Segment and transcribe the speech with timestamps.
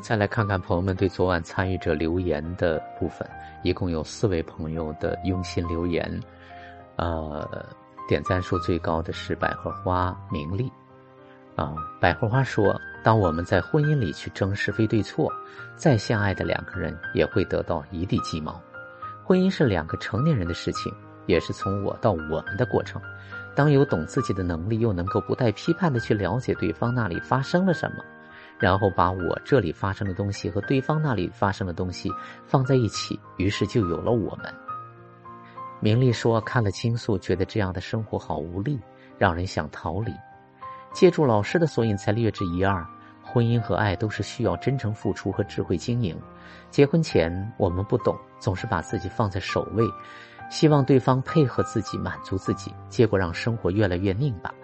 [0.00, 3.28] 再来看看朋友们对昨晚参与者留言的部分，
[3.62, 6.20] 一共有四位朋友的用心留言，
[6.96, 7.66] 呃，
[8.08, 10.72] 点赞数最高的是百合花明丽，
[11.56, 12.74] 啊，百合花说
[13.04, 15.30] ：“当我们在婚姻里去争是非对错，
[15.76, 18.60] 再相爱的两个人也会得到一地鸡毛。
[19.24, 20.92] 婚姻是两个成年人的事情，
[21.26, 23.00] 也是从我到我们的过程。
[23.54, 28.02] 当有懂自己的能力，又能够不带批判的去了解对方那里发生了什么。”
[28.62, 32.08] 然后把我这里发生的东西和对方那里发生的东西
[32.46, 34.54] 放在一起，于是就有了我们。
[35.80, 38.78] 明丽说：“看了倾诉，觉得这样的生活好无力，
[39.18, 40.12] 让人想逃离。
[40.92, 42.86] 借助老师的索引才略知一二。
[43.20, 46.16] 婚姻和爱都是需要真诚付出和智慧经营。
[46.70, 49.84] 结婚前我们不懂，总是把自己放在首位，
[50.50, 54.54] 希望对方配合自己，满足自己，结果让生活越来越拧巴。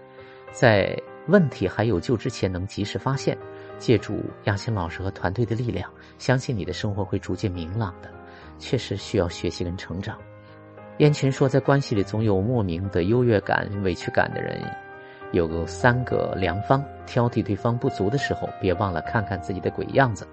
[0.52, 3.36] 在问题还有救之前，能及时发现。”
[3.78, 8.10] 借助杨欣老师和团队的力量，相信你的生活会逐渐明朗的。
[8.58, 10.18] 确实需要学习跟成长。
[10.98, 14.60] 燕群说，在关系里总有莫名的优越感、委屈感的人，
[15.30, 20.24] 有三个良方：挑剔对方不足的时候，别忘了看看自己的鬼样子；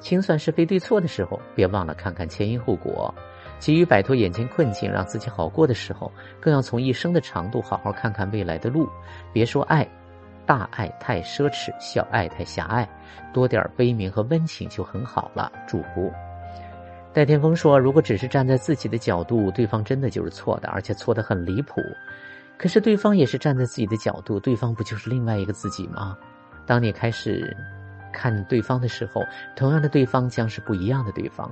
[0.00, 3.14] 清算是非对错的时候，别忘了看看前因后果；
[3.60, 8.88] 急于摆脱眼前困境，让自己好过的时候，更要从一生的长度好好看看未来的路。
[9.32, 9.86] 别说爱。
[10.46, 12.88] 大爱太奢侈，小爱太狭隘，
[13.32, 15.50] 多点悲悯和温情就很好了。
[15.66, 16.12] 祝福。
[17.12, 21.80] 戴天峰说：“如果只是站在自己的角度，对方真的就是错的，而且错的很离谱。
[22.56, 26.16] 可是对方也是站在自己的角度，对方不就是另外一个自己吗？
[26.66, 27.56] 当你开始
[28.12, 29.24] 看对方的时候，
[29.56, 31.50] 同样的对方将是不一样的对方。”